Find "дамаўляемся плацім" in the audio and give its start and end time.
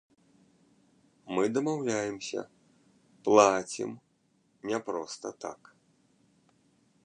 1.57-3.89